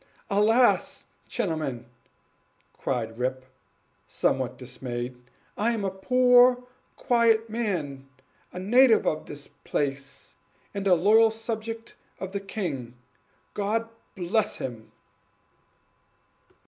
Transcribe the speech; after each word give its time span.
"Alas! 0.31 1.05
gentlemen," 1.29 1.85
cried 2.73 3.19
Rip, 3.19 3.45
somewhat 4.07 4.57
dismayed, 4.57 5.15
"I 5.55 5.73
am 5.73 5.85
a 5.85 5.91
poor 5.91 6.63
quiet 6.95 7.51
man, 7.51 8.09
a 8.51 8.57
native 8.57 9.05
of 9.05 9.27
the 9.27 9.49
place, 9.63 10.37
and 10.73 10.87
a 10.87 10.95
loyal 10.95 11.29
subject 11.29 11.93
of 12.19 12.31
the 12.31 12.39
king, 12.39 12.95
God 13.53 13.87
bless 14.15 14.55
him!" 14.55 14.91